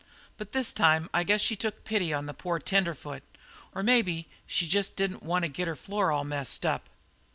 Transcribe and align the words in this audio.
But 0.35 0.51
this 0.51 0.73
time 0.73 1.11
I 1.13 1.23
guess 1.23 1.41
she 1.41 1.55
took 1.55 1.83
pity 1.83 2.11
on 2.11 2.25
the 2.25 2.33
poor 2.33 2.57
tenderfoot, 2.57 3.21
or 3.75 3.83
maybe 3.83 4.27
she 4.47 4.67
jest 4.67 4.95
didn't 4.95 5.21
want 5.21 5.43
to 5.45 5.47
get 5.47 5.67
her 5.67 5.75
floor 5.75 6.11
all 6.11 6.23
messed 6.23 6.65
up. 6.65 6.89